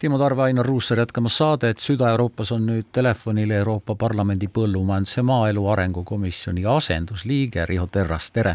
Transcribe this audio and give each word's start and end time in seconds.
Timo 0.00 0.18
Tarve, 0.18 0.42
Ainar 0.42 0.66
Ruussaar 0.66 0.98
jätkamas 0.98 1.34
saadet 1.38 1.78
Süda-Euroopas 1.84 2.54
on 2.54 2.62
nüüd 2.64 2.86
telefonil 2.92 3.50
Euroopa 3.52 3.94
Parlamendi 3.94 4.46
põllumajandus- 4.48 5.16
ja 5.16 5.22
maaelu 5.22 5.66
arengukomisjoni 5.68 6.64
asendusliige 6.66 7.66
Riho 7.66 7.86
Terras, 7.86 8.30
tere! 8.30 8.54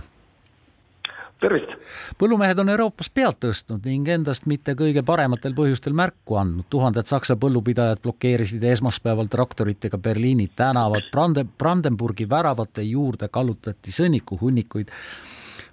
tervist! 1.39 1.69
põllumehed 2.17 2.63
on 2.63 2.69
Euroopas 2.73 3.11
pead 3.13 3.37
tõstnud 3.45 3.85
ning 3.85 4.09
endast 4.09 4.49
mitte 4.49 4.73
kõige 4.73 5.03
parematel 5.05 5.53
põhjustel 5.53 5.93
märku 5.93 6.39
andnud. 6.41 6.65
tuhanded 6.69 7.05
Saksa 7.05 7.37
põllupidajad 7.37 8.01
blokeerisid 8.01 8.63
esmaspäeval 8.63 9.29
traktoritega 9.29 9.97
Berliini 9.97 10.49
tänavad, 10.55 11.11
Brande-, 11.11 11.45
Brandenburgi 11.57 12.25
väravate 12.29 12.81
juurde 12.81 13.29
kallutati 13.29 13.91
sõnnikuhunnikuid 13.91 14.89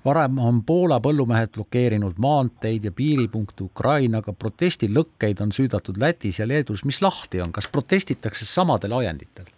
varem 0.04 0.38
on 0.38 0.60
Poola 0.66 0.98
põllumehed 1.02 1.52
blokeerinud 1.54 2.18
maanteid 2.22 2.84
ja 2.88 2.92
piiripunkte 2.94 3.66
Ukrainaga, 3.68 4.34
protestilõkkeid 4.34 5.42
on 5.44 5.54
süüdatud 5.54 6.00
Lätis 6.00 6.40
ja 6.42 6.48
Leedus, 6.48 6.84
mis 6.84 7.02
lahti 7.02 7.42
on, 7.42 7.52
kas 7.52 7.68
protestitakse 7.72 8.48
samadel 8.48 8.98
ajenditel? 8.98 9.50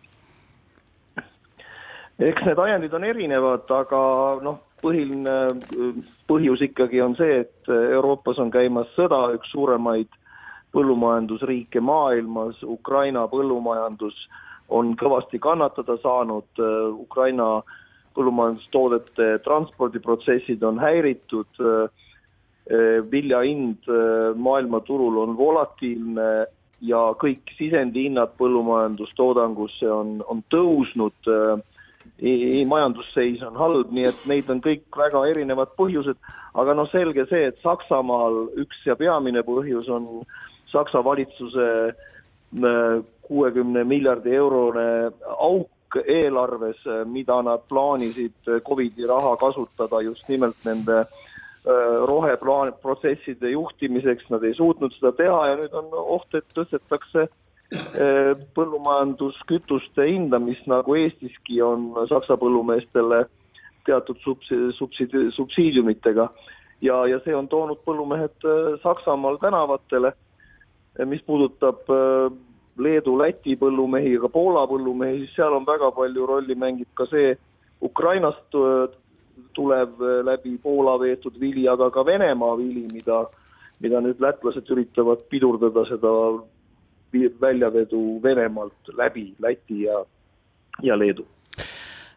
eks 2.24 2.44
need 2.46 2.58
ajendid 2.62 2.92
on 2.94 3.04
erinevad, 3.04 3.64
aga 3.74 4.00
noh, 4.44 4.60
põhiline 4.84 5.32
põhjus 6.30 6.60
ikkagi 6.62 7.00
on 7.02 7.16
see, 7.18 7.40
et 7.42 7.70
Euroopas 7.74 8.38
on 8.38 8.52
käimas 8.54 8.92
sõda, 8.94 9.32
üks 9.34 9.50
suuremaid 9.50 10.12
põllumajandusriike 10.74 11.82
maailmas, 11.82 12.60
Ukraina 12.62 13.24
põllumajandus 13.30 14.14
on 14.70 14.94
kõvasti 14.98 15.40
kannatada 15.42 15.96
saanud, 16.02 16.46
Ukraina 17.02 17.48
äh, 17.58 17.74
põllumajandustoodete 18.14 19.38
transpordiprotsessid 19.44 20.62
on 20.64 20.80
häiritud, 20.82 21.62
vilja 23.10 23.42
hind 23.44 23.88
maailmaturul 24.40 25.18
on 25.20 25.34
volatiilne 25.36 26.28
ja 26.84 27.00
kõik 27.20 27.52
sisendihinnad 27.58 28.34
põllumajandustoodangusse 28.38 29.90
on, 29.92 30.16
on 30.28 30.40
tõusnud, 30.52 31.28
majandusseis 32.68 33.42
on 33.44 33.58
halb, 33.58 33.92
nii 33.92 34.08
et 34.08 34.24
neid 34.30 34.50
on 34.52 34.62
kõik 34.64 34.96
väga 34.96 35.24
erinevad 35.32 35.74
põhjused, 35.78 36.18
aga 36.54 36.74
noh, 36.76 36.88
selge 36.92 37.26
see, 37.30 37.48
et 37.50 37.60
Saksamaal 37.64 38.44
üks 38.60 38.84
ja 38.86 38.96
peamine 38.96 39.42
põhjus 39.46 39.88
on 39.92 40.24
Saksa 40.72 41.04
valitsuse 41.04 41.68
kuuekümne 43.24 43.84
miljardi 43.88 44.34
eurone 44.36 44.86
auk, 45.38 45.70
eelarves, 46.06 46.80
mida 47.06 47.40
nad 47.42 47.62
plaanisid 47.68 48.50
Covidi 48.66 49.06
raha 49.08 49.36
kasutada 49.40 50.00
just 50.02 50.28
nimelt 50.28 50.56
nende 50.64 51.00
äh, 51.04 51.06
roheplaan, 52.06 52.72
protsesside 52.82 53.50
juhtimiseks, 53.50 54.28
nad 54.30 54.44
ei 54.44 54.54
suutnud 54.54 54.92
seda 54.98 55.12
teha 55.16 55.40
ja 55.48 55.56
nüüd 55.60 55.74
on 55.78 55.90
oht, 55.92 56.34
et 56.34 56.46
tõstetakse 56.56 57.28
põllumajanduskütuste 58.54 60.04
hinda, 60.06 60.38
mis 60.38 60.60
nagu 60.70 60.94
Eestiski 61.00 61.62
on 61.64 61.88
Saksa 62.10 62.36
põllumeestele 62.38 63.24
teatud 63.88 64.20
subsi-, 64.22 64.72
subsidi-, 64.78 65.30
subsiidiumitega. 65.34 66.28
ja, 66.82 67.06
ja 67.06 67.18
see 67.24 67.34
on 67.34 67.48
toonud 67.48 67.80
põllumehed 67.84 68.46
Saksamaal 68.82 69.40
tänavatele, 69.42 70.12
mis 71.08 71.22
puudutab 71.26 71.88
Leedu, 72.78 73.14
Läti 73.18 73.54
põllumehi, 73.56 74.16
ka 74.22 74.28
Poola 74.32 74.64
põllumehi, 74.70 75.20
siis 75.22 75.36
seal 75.36 75.54
on 75.54 75.66
väga 75.66 75.92
palju 75.94 76.26
rolli 76.26 76.56
mängib 76.58 76.90
ka 76.98 77.06
see 77.10 77.34
Ukrainast 77.82 78.58
äh, 78.58 78.88
tulev 79.54 80.00
äh, 80.02 80.22
läbi 80.26 80.56
Poola 80.62 80.96
veetud 81.00 81.38
vili, 81.40 81.68
aga 81.68 81.90
ka 81.94 82.06
Venemaa 82.06 82.56
vili, 82.58 82.86
mida, 82.92 83.24
mida 83.80 84.02
nüüd 84.02 84.22
lätlased 84.22 84.70
üritavad 84.74 85.22
pidurdada 85.30 85.86
seda 85.90 86.16
väljavedu 87.40 88.20
Venemaalt 88.22 88.90
läbi 88.98 89.28
Läti 89.38 89.84
ja, 89.84 90.00
ja 90.82 90.98
Leedu 90.98 91.26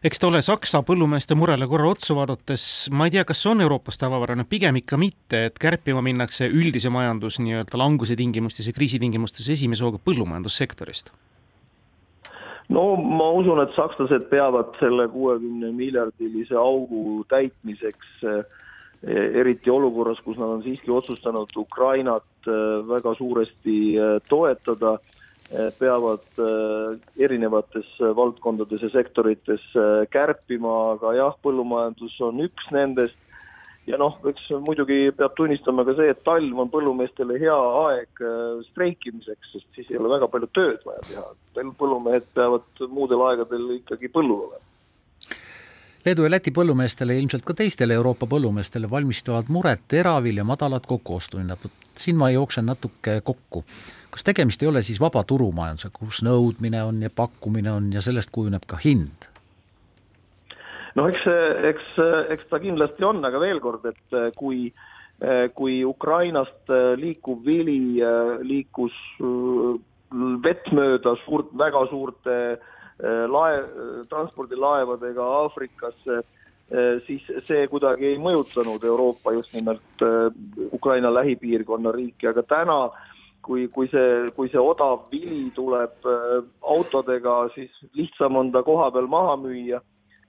eks 0.04 0.20
ta 0.20 0.28
ole 0.28 0.42
Saksa 0.44 0.82
põllumeeste 0.86 1.36
murele 1.38 1.66
korra 1.70 1.88
otsa 1.90 2.16
vaadates, 2.18 2.64
ma 2.94 3.08
ei 3.08 3.14
tea, 3.16 3.24
kas 3.28 3.42
see 3.42 3.52
on 3.52 3.64
Euroopas 3.64 3.98
tavapärane, 4.00 4.46
pigem 4.48 4.78
ikka 4.80 4.98
mitte, 5.00 5.46
et 5.48 5.58
kärpima 5.60 6.02
minnakse 6.04 6.48
üldise 6.50 6.92
majandus 6.94 7.40
nii-öelda 7.42 7.80
languse 7.80 8.16
tingimustes 8.18 8.70
ja 8.70 8.76
kriisi 8.76 9.00
tingimustes 9.02 9.48
esimese 9.56 9.86
hooga 9.86 10.00
põllumajandussektorist? 10.04 11.12
no 12.68 12.84
ma 13.00 13.30
usun, 13.32 13.62
et 13.64 13.72
sakslased 13.72 14.28
peavad 14.28 14.74
selle 14.80 15.08
kuuekümne 15.08 15.72
miljardilise 15.72 16.56
augu 16.60 17.22
täitmiseks 17.32 18.26
eriti 19.08 19.70
olukorras, 19.70 20.18
kus 20.24 20.36
nad 20.36 20.50
on 20.58 20.62
siiski 20.64 20.90
otsustanud 20.90 21.54
Ukrainat 21.56 22.50
väga 22.90 23.14
suuresti 23.16 23.78
toetada 24.28 24.98
Eh, 24.98 25.17
peavad 25.78 26.26
eh, 26.44 26.98
erinevates 27.24 27.88
eh, 28.00 28.12
valdkondades 28.16 28.82
ja 28.84 28.90
sektorites 28.92 29.64
kärpima, 30.12 30.74
aga 30.96 31.14
jah, 31.16 31.38
põllumajandus 31.44 32.18
on 32.26 32.44
üks 32.44 32.68
nendest 32.74 33.16
ja 33.88 33.96
noh, 34.00 34.18
eks 34.28 34.50
muidugi 34.66 35.08
peab 35.16 35.32
tunnistama 35.38 35.86
ka 35.88 35.96
see, 35.96 36.12
et 36.12 36.20
talv 36.26 36.60
on 36.60 36.68
põllumeestele 36.72 37.38
hea 37.40 37.58
aeg 37.82 38.24
streikimiseks, 38.68 39.54
sest 39.54 39.68
siis 39.78 39.88
ei 39.88 40.00
ole 40.00 40.12
väga 40.12 40.28
palju 40.28 40.50
tööd 40.52 40.84
vaja 40.84 41.06
teha. 41.08 41.68
põllumehed 41.80 42.28
peavad 42.36 42.84
muudel 42.92 43.24
aegadel 43.30 43.78
ikkagi 43.78 44.12
põllul 44.12 44.50
olema. 44.50 44.67
Leedu 46.08 46.24
ja 46.24 46.30
Läti 46.32 46.48
põllumeestele 46.56 47.12
ja 47.12 47.20
ilmselt 47.20 47.44
ka 47.44 47.52
teistele 47.52 47.92
Euroopa 47.98 48.24
põllumeestele 48.30 48.88
valmistavad 48.88 49.50
muret 49.52 49.82
teravilja 49.92 50.44
madalad 50.44 50.86
kokkuostuhinnad. 50.88 51.68
siin 51.98 52.16
ma 52.16 52.30
jooksen 52.30 52.66
natuke 52.66 53.20
kokku 53.24 53.64
kas 54.10 54.24
tegemist 54.24 54.62
ei 54.62 54.68
ole 54.68 54.82
siis 54.82 55.00
vaba 55.00 55.20
turumajandusega, 55.28 55.98
kus 55.98 56.22
nõudmine 56.26 56.80
on 56.82 57.02
ja 57.04 57.10
pakkumine 57.14 57.72
on 57.72 57.90
ja 57.92 58.00
sellest 58.04 58.32
kujuneb 58.32 58.64
ka 58.66 58.78
hind? 58.84 59.28
no 60.96 61.04
eks, 61.10 61.26
eks, 61.68 61.90
eks 62.34 62.48
ta 62.50 62.58
kindlasti 62.62 63.04
on, 63.04 63.20
aga 63.28 63.38
veel 63.42 63.60
kord, 63.62 63.84
et 63.86 64.16
kui, 64.38 64.70
kui 65.54 65.76
Ukrainast 65.86 66.72
liikuv 66.98 67.44
vili 67.44 68.00
liikus 68.48 68.96
vett 70.48 70.72
mööda 70.72 71.14
suurt, 71.26 71.52
väga 71.52 71.84
suurte 71.92 72.40
lae, 72.98 73.58
transpordilaevadega 74.10 75.22
Aafrikasse, 75.42 76.16
siis 77.06 77.28
see 77.46 77.68
kuidagi 77.70 78.08
ei 78.10 78.16
mõjutanud 78.18 78.82
Euroopa 78.84 79.32
just 79.36 79.54
nimelt 79.54 80.02
Ukraina 80.72 81.12
lähipiirkonna 81.14 81.92
riiki, 81.94 82.26
aga 82.28 82.42
täna 82.42 82.80
äh, 82.88 82.98
kui, 83.48 83.68
kui 83.72 83.88
see, 83.88 84.28
kui 84.36 84.50
see 84.52 84.60
odav 84.60 85.06
vili 85.12 85.48
tuleb 85.56 86.04
äh, 86.08 86.40
autodega, 86.74 87.40
siis 87.54 87.72
lihtsam 87.96 88.36
on 88.40 88.52
ta 88.52 88.62
koha 88.66 88.90
peal 88.94 89.08
maha 89.10 89.38
müüa. 89.40 89.80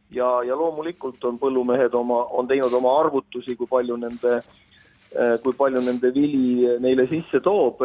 ja, 0.10 0.30
ja 0.42 0.56
loomulikult 0.58 1.24
on 1.30 1.38
põllumehed 1.38 1.94
oma, 1.94 2.24
on 2.34 2.48
teinud 2.50 2.74
oma 2.74 2.96
arvutusi, 3.04 3.54
kui 3.56 3.68
palju 3.70 3.98
nende, 4.02 4.40
äh, 4.40 5.36
kui 5.44 5.54
palju 5.54 5.84
nende 5.86 6.14
vili 6.16 6.66
neile 6.82 7.08
sisse 7.12 7.44
toob. 7.46 7.84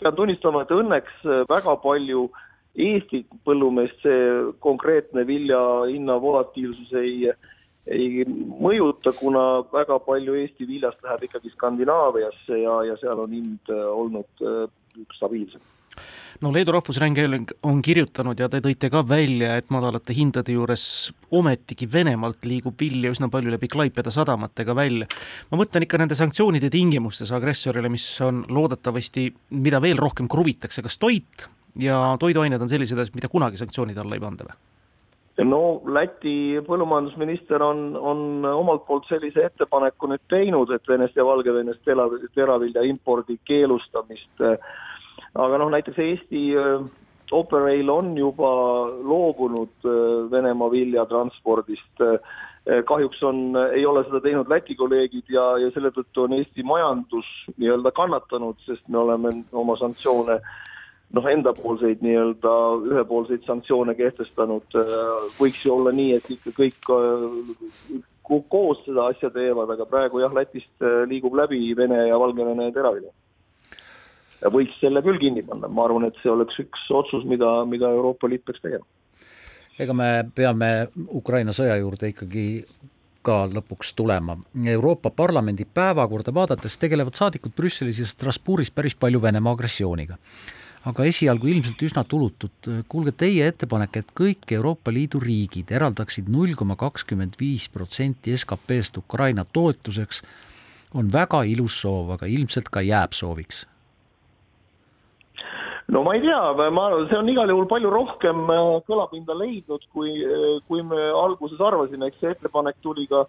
pean 0.00 0.18
tunnistama, 0.18 0.62
et 0.62 0.74
õnneks 0.74 1.22
väga 1.48 1.76
palju 1.84 2.28
Eesti 2.76 3.22
põllumeest 3.44 4.02
see 4.04 4.24
konkreetne 4.60 5.26
vilja 5.26 5.60
hinna 5.88 6.18
volatiilsus 6.20 6.92
ei 7.00 7.30
ei 7.86 8.24
mõjuta, 8.26 9.12
kuna 9.14 9.62
väga 9.72 10.00
palju 10.02 10.34
Eesti 10.40 10.66
viljast 10.66 11.02
läheb 11.06 11.28
ikkagi 11.28 11.52
Skandinaaviasse 11.54 12.58
ja, 12.58 12.80
ja 12.88 12.96
seal 12.98 13.22
on 13.22 13.30
hind 13.30 13.70
äh, 13.70 13.82
olnud 13.94 14.42
äh, 14.42 14.66
stabiilsem 15.14 15.62
no 16.40 16.52
Leedu 16.52 16.72
Rahvusringhääling 16.74 17.52
on 17.62 17.80
kirjutanud 17.82 18.40
ja 18.40 18.48
te 18.52 18.60
tõite 18.64 18.90
ka 18.92 19.00
välja, 19.08 19.54
et 19.56 19.70
madalate 19.72 20.14
hindade 20.16 20.52
juures 20.52 21.12
ometigi 21.30 21.88
Venemaalt 21.92 22.44
liigub 22.44 22.76
vilja 22.80 23.12
üsna 23.14 23.30
palju 23.32 23.54
läbi 23.54 23.70
Klaipeda 23.72 24.12
sadamatega 24.12 24.74
välja. 24.76 25.06
ma 25.50 25.60
mõtlen 25.62 25.86
ikka 25.86 26.02
nende 26.02 26.18
sanktsioonide 26.18 26.70
tingimustes 26.70 27.32
agressorile, 27.32 27.88
mis 27.88 28.04
on 28.20 28.44
loodetavasti, 28.48 29.30
mida 29.50 29.80
veel 29.80 29.96
rohkem 29.96 30.28
kruvitakse, 30.28 30.82
kas 30.82 30.98
toit 30.98 31.48
ja 31.80 32.16
toiduained 32.20 32.62
on 32.62 32.68
sellised 32.72 32.98
asjad, 32.98 33.14
mida 33.18 33.28
kunagi 33.32 33.60
sanktsioonide 33.60 34.00
alla 34.02 34.16
ei 34.16 34.22
panda 34.22 34.48
või? 34.48 34.56
no 35.44 35.82
Läti 35.92 36.56
põllumajandusminister 36.64 37.62
on, 37.62 37.90
on 37.96 38.44
omalt 38.48 38.86
poolt 38.86 39.08
sellise 39.10 39.44
ettepaneku 39.44 40.08
nüüd 40.08 40.24
teinud, 40.32 40.72
et 40.72 40.88
Venest 40.88 41.16
ja 41.16 41.26
Valgevenest 41.26 41.84
teravilja 42.34 42.84
impordi 42.88 43.38
keelustamist. 43.44 44.40
aga 45.34 45.58
noh, 45.60 45.70
näiteks 45.70 45.98
Eesti 45.98 46.42
äh, 46.56 46.86
Operail 47.32 47.88
on 47.90 48.16
juba 48.16 48.50
loobunud 49.02 49.84
äh, 49.84 50.30
Venemaa 50.30 50.70
viljatranspordist. 50.70 52.00
Äh, 52.00 52.82
kahjuks 52.84 53.20
on, 53.22 53.52
ei 53.74 53.84
ole 53.86 54.02
seda 54.08 54.20
teinud 54.24 54.48
Läti 54.50 54.74
kolleegid 54.74 55.28
ja, 55.30 55.52
ja 55.60 55.68
selle 55.74 55.92
tõttu 55.94 56.24
on 56.24 56.32
Eesti 56.38 56.64
majandus 56.66 57.28
nii-öelda 57.58 57.92
kannatanud, 57.94 58.56
sest 58.66 58.88
me 58.88 58.98
oleme 59.04 59.34
oma 59.52 59.76
sanktsioone 59.78 60.40
noh, 61.16 61.28
endapoolseid 61.30 62.02
nii-öelda 62.04 62.54
ühepoolseid 62.92 63.46
sanktsioone 63.48 63.96
kehtestanud, 63.98 64.78
äh, 64.78 65.28
võiks 65.40 65.64
ju 65.64 65.74
olla 65.76 65.92
nii, 65.96 66.16
et 66.18 66.30
ikka 66.36 66.54
kõik 66.56 66.90
äh, 66.94 68.00
koos 68.52 68.82
seda 68.84 69.08
asja 69.12 69.30
teevad, 69.34 69.70
aga 69.72 69.86
praegu 69.88 70.22
jah, 70.22 70.34
Lätist 70.34 70.84
äh, 70.84 71.04
liigub 71.10 71.36
läbi 71.38 71.60
Vene 71.78 72.06
ja 72.08 72.18
Valgevene 72.20 72.70
teravili 72.74 73.12
võiks 74.52 74.76
selle 74.82 75.00
küll 75.04 75.18
kinni 75.20 75.42
panna, 75.46 75.68
ma 75.72 75.86
arvan, 75.86 76.06
et 76.08 76.18
see 76.20 76.30
oleks 76.30 76.58
üks 76.60 76.82
otsus, 76.94 77.24
mida, 77.28 77.48
mida 77.68 77.88
Euroopa 77.94 78.28
Liit 78.28 78.44
peaks 78.44 78.60
tegema. 78.62 78.84
ega 79.78 79.92
me 79.96 80.10
peame 80.34 80.88
Ukraina 81.12 81.52
sõja 81.56 81.76
juurde 81.80 82.12
ikkagi 82.12 82.46
ka 83.26 83.44
lõpuks 83.50 83.94
tulema. 83.98 84.36
Euroopa 84.70 85.10
Parlamendi 85.10 85.66
päevakorda 85.66 86.34
vaadates 86.34 86.78
tegelevad 86.78 87.18
saadikud 87.18 87.54
Brüsselis 87.56 87.98
ja 87.98 88.06
Strasbourgis 88.06 88.70
päris 88.70 88.94
palju 88.94 89.22
Venemaa 89.22 89.56
agressiooniga. 89.56 90.16
Aga 90.84 91.06
esialgu 91.08 91.48
ilmselt 91.50 91.82
üsna 91.86 92.04
tulutud, 92.08 92.70
kuulge 92.88 93.12
teie 93.12 93.46
ettepanek, 93.50 93.96
et 93.96 94.10
kõik 94.16 94.52
Euroopa 94.58 94.92
Liidu 94.94 95.20
riigid 95.22 95.72
eraldaksid 95.72 96.28
null 96.32 96.54
koma 96.58 96.76
kakskümmend 96.80 97.38
viis 97.40 97.68
protsenti 97.72 98.36
SKP-st 98.36 99.00
Ukraina 99.00 99.44
toetuseks, 99.44 100.22
on 100.94 101.08
väga 101.12 101.42
ilus 101.48 101.80
soov, 101.82 102.12
aga 102.16 102.28
ilmselt 102.30 102.70
ka 102.72 102.84
jääb 102.84 103.16
sooviks. 103.16 103.64
No 105.88 106.02
ma 106.02 106.16
ei 106.16 106.22
tea, 106.24 106.70
ma, 106.74 106.88
see 107.06 107.18
on 107.18 107.28
igal 107.30 107.50
juhul 107.52 107.68
palju 107.70 107.90
rohkem 107.92 108.48
äh, 108.50 108.62
kõlapinda 108.88 109.36
leidnud, 109.38 109.84
kui, 109.94 110.16
äh, 110.18 110.56
kui 110.66 110.82
me 110.82 110.98
alguses 111.14 111.62
arvasime, 111.62 112.08
eks 112.10 112.18
see 112.22 112.32
ettepanek 112.34 112.80
tuli 112.82 113.06
ka 113.10 113.22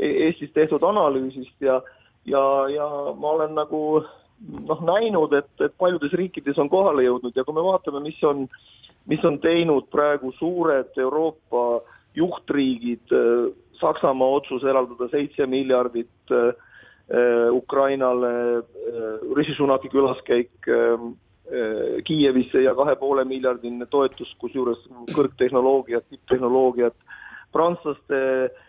e-, 0.00 0.14
Eestis 0.28 0.54
tehtud 0.56 0.86
analüüsist 0.88 1.52
ja, 1.60 1.82
ja, 2.24 2.42
ja 2.72 2.86
ma 3.12 3.34
olen 3.36 3.52
nagu 3.58 3.82
noh, 4.68 4.82
näinud, 4.86 5.32
et, 5.38 5.50
et 5.64 5.74
paljudes 5.78 6.12
riikides 6.18 6.58
on 6.58 6.70
kohale 6.72 7.06
jõudnud 7.06 7.36
ja 7.36 7.44
kui 7.44 7.56
me 7.56 7.64
vaatame, 7.66 8.02
mis 8.04 8.18
on, 8.26 8.46
mis 9.10 9.24
on 9.24 9.38
teinud 9.42 9.88
praegu 9.92 10.32
suured 10.38 10.98
Euroopa 10.98 11.64
juhtriigid, 12.18 13.06
äh, 13.14 13.48
Saksamaa 13.78 14.40
otsus 14.40 14.64
eraldada 14.66 15.06
seitse 15.12 15.46
miljardit 15.46 16.32
Ukrainale, 17.54 18.30
Rishi 19.36 19.54
Sunaki 19.54 19.88
külaskäik 19.88 20.66
Äh, 21.48 22.02
Kiievisse 22.04 22.60
ja 22.60 22.74
kahe 22.76 22.92
poole 23.00 23.22
miljardiline 23.24 23.86
toetus, 23.88 24.34
kusjuures 24.36 24.82
kõrgtehnoloogiat, 25.16 26.04
tipptehnoloogiat, 26.12 26.92
prantslaste 27.56 28.18
äh, 28.18 28.66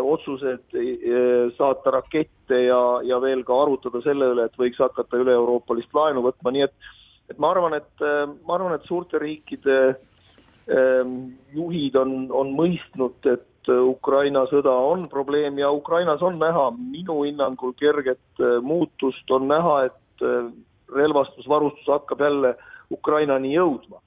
otsused 0.00 0.76
äh, 0.78 1.52
saata 1.58 1.94
rakette 1.98 2.60
ja, 2.66 2.80
ja 3.02 3.20
veel 3.22 3.44
ka 3.46 3.56
arutada 3.64 4.02
selle 4.04 4.32
üle, 4.34 4.48
et 4.48 4.60
võiks 4.60 4.80
hakata 4.82 5.20
üle-euroopalist 5.22 5.94
laenu 5.96 6.24
võtma, 6.28 6.54
nii 6.54 6.68
et 6.68 6.92
et 7.32 7.38
ma 7.40 7.54
arvan, 7.54 7.72
et 7.72 8.02
ma 8.44 8.58
arvan, 8.58 8.74
et 8.76 8.84
suurte 8.84 9.16
riikide 9.16 9.76
ähm, 10.68 11.14
juhid 11.56 11.96
on, 11.96 12.26
on 12.36 12.50
mõistnud, 12.52 13.16
et 13.32 13.70
Ukraina 13.72 14.42
sõda 14.50 14.74
on 14.90 15.06
probleem 15.08 15.56
ja 15.56 15.70
Ukrainas 15.72 16.20
on 16.20 16.36
näha 16.36 16.66
minu 16.76 17.22
hinnangul 17.24 17.72
kerget 17.80 18.42
muutust, 18.60 19.24
on 19.32 19.48
näha, 19.48 19.86
et 19.88 20.26
relvastusvarustus 20.92 21.88
hakkab 21.88 22.20
jälle 22.20 22.52
Ukrainani 22.92 23.54
jõudma. 23.54 24.03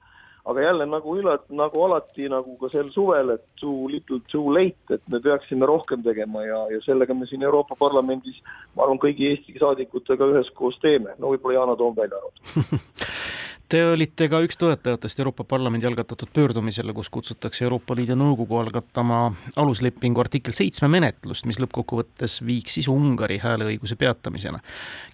Aga 0.48 0.62
jälle 0.64 0.86
nagu 0.88 1.16
üle, 1.20 1.34
nagu 1.52 1.84
alati, 1.84 2.28
nagu 2.32 2.56
ka 2.60 2.70
sel 2.72 2.88
suvel, 2.94 3.34
et 3.36 3.44
too 3.60 3.88
little 3.92 4.20
too 4.32 4.52
late, 4.54 4.80
et 4.94 5.02
me 5.12 5.20
peaksime 5.24 5.68
rohkem 5.68 6.02
tegema 6.06 6.44
ja, 6.46 6.62
ja 6.72 6.80
sellega 6.86 7.14
me 7.14 7.28
siin 7.28 7.44
Euroopa 7.44 7.76
Parlamendis, 7.78 8.40
ma 8.76 8.86
arvan, 8.86 9.00
kõigi 9.02 9.28
Eesti 9.32 9.58
saadikutega 9.60 10.30
üheskoos 10.32 10.80
teeme, 10.84 11.16
no 11.18 11.34
võib-olla 11.34 11.60
Yana 11.60 11.76
Toom 11.76 11.96
välja 11.98 12.20
arvatud 12.22 12.78
Te 13.68 13.82
olite 13.84 14.30
ka 14.32 14.38
üks 14.40 14.56
toetajatest 14.56 15.18
Euroopa 15.20 15.44
Parlamendi 15.44 15.84
algatatud 15.84 16.30
pöördumisele, 16.32 16.94
kus 16.96 17.10
kutsutakse 17.12 17.66
Euroopa 17.66 17.92
Liidu 17.98 18.14
Nõukogu 18.16 18.56
algatama 18.56 19.18
aluslepingu 19.60 20.22
artikkel 20.22 20.56
seitsme 20.56 20.88
menetlust, 20.88 21.44
mis 21.44 21.60
lõppkokkuvõttes 21.60 22.38
viiks 22.48 22.78
siis 22.78 22.88
Ungari 22.88 23.36
hääleõiguse 23.42 23.98
peatamisena. 24.00 24.62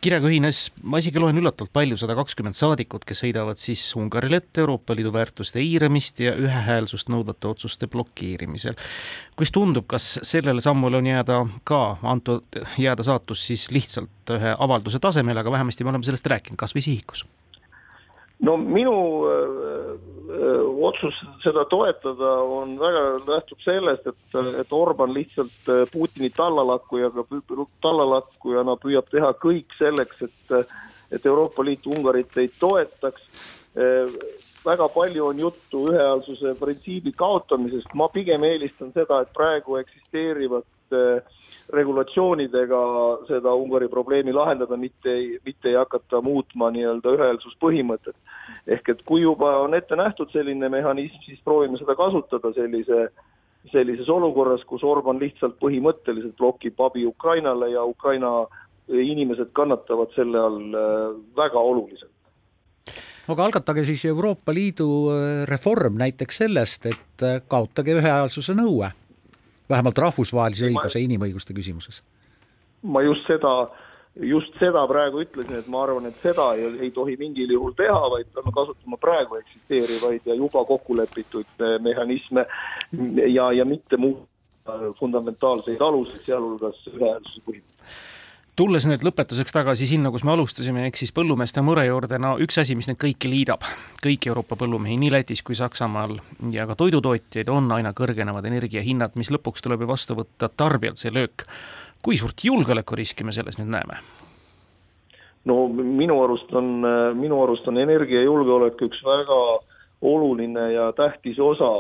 kirjaga 0.00 0.30
ühines, 0.30 0.70
ma 0.86 1.02
isegi 1.02 1.18
loen 1.18 1.42
üllatavalt 1.42 1.74
palju, 1.74 1.98
sada 1.98 2.14
kakskümmend 2.14 2.54
saadikut, 2.54 3.02
kes 3.02 3.26
heidavad 3.26 3.58
siis 3.58 3.82
Ungarile 3.98 4.38
ette 4.38 4.62
Euroopa 4.62 4.94
Liidu 4.94 5.10
väärtuste 5.12 5.58
eiramist 5.58 6.22
ja 6.22 6.38
ühehäälsust 6.38 7.10
nõudvate 7.10 7.50
otsuste 7.50 7.90
blokeerimisel. 7.90 8.78
kuidas 9.34 9.50
tundub, 9.50 9.90
kas 9.90 10.20
sellele 10.22 10.60
sammule 10.60 11.02
on 11.02 11.06
jääda 11.10 11.46
ka 11.64 11.96
antud, 12.02 12.46
jääda 12.78 13.02
saatus 13.02 13.46
siis 13.46 13.72
lihtsalt 13.74 14.30
ühe 14.30 14.54
avalduse 14.58 15.02
tasemele, 15.02 15.40
aga 15.40 15.50
vähemasti 15.50 15.84
me 15.84 15.90
oleme 15.90 16.06
sellest 16.06 16.26
rääkinud, 16.26 16.56
kas 16.56 16.78
või 16.78 16.86
sihikus 16.86 17.26
no 18.44 18.56
minu 18.60 18.94
öö, 19.28 19.96
otsus 20.88 21.16
seda 21.42 21.64
toetada 21.70 22.30
on 22.42 22.78
väga, 22.80 23.02
lähtub 23.28 23.60
sellest, 23.64 24.06
et, 24.06 24.38
et 24.60 24.72
Orban 24.72 25.12
lihtsalt 25.14 25.70
Putini 25.92 26.30
tallalakkujaga, 26.34 27.26
tallalakkujana 27.84 28.76
püüab 28.82 29.08
teha 29.12 29.34
kõik 29.42 29.76
selleks, 29.78 30.24
et 30.28 30.74
et 31.14 31.26
Euroopa 31.26 31.64
Liit 31.64 31.86
Ungarit 31.86 32.36
ei 32.36 32.48
toetaks. 32.60 33.22
väga 34.64 34.88
palju 34.88 35.26
on 35.26 35.38
juttu 35.38 35.88
ühehäälsuse 35.90 36.54
printsiibi 36.58 37.12
kaotamisest, 37.12 37.94
ma 37.94 38.08
pigem 38.08 38.44
eelistan 38.44 38.92
seda, 38.94 39.20
et 39.20 39.32
praegu 39.34 39.76
eksisteerivat 39.76 40.96
regulatsioonidega 41.72 42.80
seda 43.28 43.54
Ungari 43.56 43.88
probleemi 43.88 44.32
lahendada, 44.32 44.76
mitte 44.76 45.12
ei, 45.12 45.38
mitte 45.44 45.70
ei 45.70 45.78
hakata 45.78 46.20
muutma 46.22 46.70
nii-öelda 46.74 47.14
ühehäälsuspõhimõtet. 47.16 48.16
ehk 48.66 48.88
et 48.88 49.02
kui 49.04 49.22
juba 49.22 49.58
on 49.64 49.74
ette 49.74 49.96
nähtud 49.96 50.32
selline 50.32 50.68
mehhanism, 50.68 51.20
siis 51.24 51.40
proovime 51.44 51.78
seda 51.78 51.94
kasutada 51.96 52.52
sellise, 52.52 53.08
sellises 53.72 54.08
olukorras, 54.08 54.64
kus 54.64 54.84
Orban 54.84 55.18
lihtsalt 55.18 55.56
põhimõtteliselt 55.60 56.36
blokib 56.36 56.80
abi 56.80 57.06
Ukrainale 57.06 57.70
ja 57.70 57.84
Ukraina 57.84 58.46
inimesed 58.88 59.52
kannatavad 59.52 60.12
selle 60.14 60.38
all 60.38 60.74
äh, 60.76 61.14
väga 61.36 61.58
oluliselt 61.58 62.12
aga 63.28 63.44
algatage 63.44 63.84
siis 63.88 64.04
Euroopa 64.04 64.52
Liidu 64.52 64.88
äh, 65.10 65.46
reform 65.48 65.96
näiteks 65.96 66.42
sellest, 66.44 66.86
et 66.86 67.24
äh, 67.24 67.40
kaotage 67.48 67.96
ühehäälsuse 67.96 68.52
nõue 68.52 68.92
vähemalt 69.70 69.98
rahvusvahelise 69.98 70.68
õiguse 70.70 71.00
ja 71.00 71.08
inimõiguste 71.08 71.56
küsimuses? 71.56 72.02
ma 72.84 73.00
just 73.00 73.24
seda, 73.24 73.52
just 74.20 74.58
seda 74.60 74.82
praegu 74.88 75.22
ütlesin, 75.24 75.56
et 75.56 75.68
ma 75.72 75.84
arvan, 75.86 76.10
et 76.10 76.18
seda 76.22 76.50
ei, 76.58 76.66
ei 76.86 76.90
tohi 76.92 77.16
mingil 77.20 77.54
juhul 77.56 77.72
teha, 77.78 78.00
vaid 78.12 78.28
peame 78.34 78.52
kasutama 78.52 78.98
praegu 79.00 79.38
eksisteerivaid 79.40 80.28
ja 80.28 80.36
juba 80.36 80.64
kokku 80.68 80.96
lepitud 80.96 81.64
eh, 81.64 81.78
mehhanisme 81.80 82.44
ja, 83.26 83.52
ja 83.52 83.64
mitte 83.64 83.96
muuta 83.96 84.92
fundamentaalseid 85.00 85.80
aluseid, 85.80 86.20
sealhulgas 86.26 86.84
ühehäälsuse 86.92 87.40
põhimõtet 87.48 88.12
tulles 88.58 88.86
nüüd 88.86 89.02
lõpetuseks 89.04 89.54
tagasi 89.54 89.86
sinna, 89.90 90.10
kus 90.14 90.24
me 90.26 90.34
alustasime, 90.34 90.86
ehk 90.88 90.98
siis 90.98 91.12
põllumeeste 91.14 91.62
mure 91.66 91.84
juurde, 91.88 92.18
no 92.22 92.34
üks 92.42 92.58
asi, 92.62 92.76
mis 92.78 92.88
neid 92.90 93.00
kõiki 93.02 93.30
liidab, 93.30 93.66
kõiki 94.02 94.30
Euroopa 94.30 94.58
põllumehi 94.60 94.96
nii 95.00 95.10
Lätis 95.14 95.42
kui 95.46 95.58
Saksamaal 95.58 96.16
ja 96.54 96.66
ka 96.70 96.78
toidutootjaid, 96.78 97.50
on 97.50 97.70
aina 97.74 97.94
kõrgenevad 97.96 98.46
energiahinnad, 98.50 99.18
mis 99.18 99.32
lõpuks 99.34 99.64
tuleb 99.64 99.82
ju 99.84 99.90
vastu 99.90 100.18
võtta 100.18 100.48
tarbijalt 100.48 101.02
see 101.02 101.14
löök. 101.14 101.46
kui 102.04 102.18
suurt 102.20 102.44
julgeolekuriski 102.44 103.24
me 103.24 103.32
selles 103.32 103.58
nüüd 103.58 103.72
näeme? 103.72 103.98
no 105.44 105.68
minu 105.68 106.22
arust 106.22 106.52
on, 106.54 106.84
minu 107.18 107.42
arust 107.42 107.66
on 107.68 107.78
energiajulgeolek 107.78 108.80
üks 108.86 109.02
väga 109.04 109.40
oluline 110.04 110.72
ja 110.72 110.92
tähtis 110.92 111.38
osa 111.40 111.70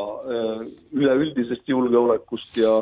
üleüldisest 0.92 1.68
julgeolekust 1.68 2.56
ja 2.56 2.80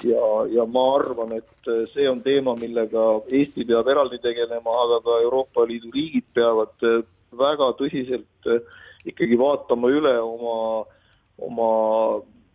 ja, 0.00 0.26
ja 0.50 0.66
ma 0.66 0.84
arvan, 0.96 1.36
et 1.36 1.68
äh, 1.70 1.84
see 1.92 2.08
on 2.10 2.22
teema, 2.24 2.54
millega 2.58 3.04
Eesti 3.30 3.66
peab 3.68 3.88
eraldi 3.92 4.18
tegelema, 4.22 4.76
aga 4.86 5.00
ka 5.04 5.18
Euroopa 5.24 5.66
Liidu 5.68 5.92
riigid 5.94 6.28
peavad 6.34 6.86
äh, 6.88 7.02
väga 7.38 7.72
tõsiselt 7.78 8.50
äh, 8.50 8.62
ikkagi 9.08 9.38
vaatama 9.38 9.90
üle 9.92 10.14
oma, 10.22 10.84
oma 11.42 11.70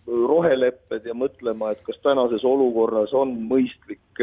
rohelepped 0.08 1.06
ja 1.06 1.16
mõtlema, 1.18 1.74
et 1.74 1.84
kas 1.84 2.00
tänases 2.04 2.46
olukorras 2.48 3.12
on 3.12 3.34
mõistlik 3.50 4.22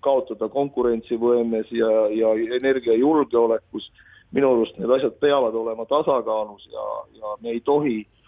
kaotada 0.00 0.46
konkurentsivõimes 0.48 1.72
ja, 1.74 1.90
ja 2.14 2.30
energiajulgeolekus. 2.60 3.90
minu 4.30 4.52
arust 4.52 4.78
need 4.78 4.90
asjad 4.94 5.16
peavad 5.18 5.54
olema 5.58 5.82
tasakaalus 5.90 6.68
ja, 6.70 6.84
ja 7.18 7.34
me 7.42 7.50
ei 7.50 7.60
tohi 7.66 7.96
äh, 8.04 8.19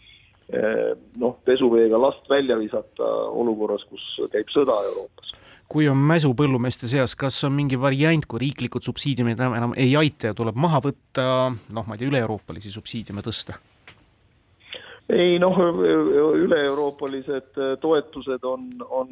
noh, 0.52 1.38
pesuveega 1.46 2.00
last 2.00 2.28
välja 2.30 2.58
visata 2.60 3.08
olukorras, 3.32 3.84
kus 3.88 4.02
käib 4.32 4.50
sõda 4.52 4.76
Euroopas. 4.90 5.32
kui 5.72 5.86
on 5.88 5.96
mäsu 5.96 6.34
põllumeeste 6.36 6.88
seas, 6.90 7.14
kas 7.16 7.38
on 7.48 7.54
mingi 7.56 7.78
variant, 7.80 8.26
kui 8.28 8.42
riiklikud 8.42 8.84
subsiidiumid 8.84 9.38
enam, 9.40 9.54
enam 9.56 9.76
ei 9.80 9.94
aita 9.96 10.28
ja 10.28 10.36
tuleb 10.36 10.58
maha 10.60 10.82
võtta, 10.84 11.24
noh, 11.72 11.86
ma 11.86 11.96
ei 11.96 12.02
tea, 12.02 12.10
üle-euroopalisi 12.12 12.72
subsiidiume 12.74 13.24
tõsta? 13.24 13.56
ei 15.12 15.38
noh, 15.40 15.56
üle-euroopalised 16.42 17.56
toetused 17.80 18.44
on, 18.48 18.68
on 18.88 19.08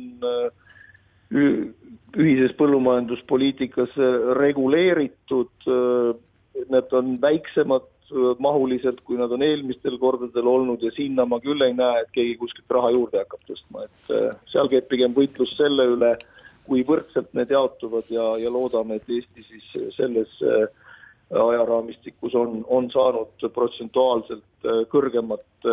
ühises 1.30 2.54
põllumajanduspoliitikas 2.59 3.97
reguleeritud, 4.38 5.68
need 6.70 6.94
on 6.97 7.16
väiksemad 7.23 7.88
mahuliselt, 8.38 9.00
kui 9.07 9.19
nad 9.19 9.33
on 9.33 9.43
eelmistel 9.43 9.97
kordadel 10.02 10.49
olnud 10.50 10.83
ja 10.83 10.90
sinna 10.97 11.26
ma 11.29 11.40
küll 11.43 11.62
ei 11.67 11.75
näe, 11.76 12.02
et 12.02 12.12
keegi 12.14 12.37
kuskilt 12.40 12.75
raha 12.75 12.90
juurde 12.95 13.23
hakkab 13.23 13.43
tõstma, 13.49 13.87
et 13.87 14.12
äh, 14.17 14.37
seal 14.52 14.71
käib 14.73 14.88
pigem 14.90 15.14
võitlus 15.17 15.55
selle 15.59 15.87
üle, 15.95 16.14
kui 16.67 16.85
võrdselt 16.87 17.33
need 17.38 17.50
jaotuvad 17.55 18.11
ja, 18.12 18.26
ja 18.43 18.52
loodame, 18.52 19.00
et 19.00 19.11
Eesti 19.11 19.47
siis 19.47 19.97
selles 19.97 20.37
äh, 20.47 20.67
ajaraamistikus 21.31 22.35
on, 22.35 22.61
on 22.67 22.90
saanud 22.90 23.50
protsentuaalselt 23.55 24.71
kõrgemat 24.90 25.69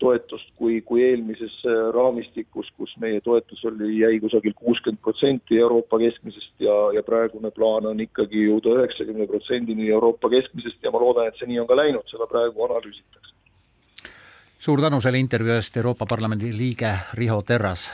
toetust 0.00 0.48
kui, 0.56 0.80
kui 0.86 1.04
eelmises 1.04 1.56
raamistikus, 1.94 2.70
kus 2.76 2.94
meie 3.02 3.20
toetus 3.24 3.64
oli, 3.68 3.92
jäi 4.00 4.20
kusagil 4.22 4.56
kuuskümmend 4.58 5.02
protsenti 5.04 5.60
Euroopa 5.60 6.00
keskmisest 6.02 6.66
ja, 6.66 6.76
ja 6.96 7.04
praegune 7.06 7.52
plaan 7.54 7.90
on 7.92 8.00
ikkagi 8.06 8.46
jõuda 8.48 8.78
üheksakümne 8.80 9.28
protsendini 9.30 9.90
Euroopa 9.92 10.32
keskmisest 10.32 10.82
ja 10.82 10.94
ma 10.94 11.02
loodan, 11.02 11.28
et 11.28 11.38
see 11.40 11.50
nii 11.50 11.60
on 11.62 11.68
ka 11.70 11.78
läinud, 11.78 12.08
seda 12.10 12.28
praegu 12.30 12.66
analüüsitakse 12.68 13.36
suur 14.60 14.80
tänu 14.80 15.00
selle 15.00 15.18
intervjuu 15.18 15.54
eest, 15.56 15.76
Euroopa 15.80 16.06
Parlamendi 16.06 16.50
liige 16.52 16.92
Riho 17.16 17.42
Terras. 17.42 17.86